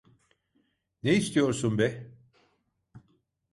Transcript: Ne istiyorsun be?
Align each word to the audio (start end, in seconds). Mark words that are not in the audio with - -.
Ne 1.03 1.13
istiyorsun 1.13 1.77
be? 1.77 2.11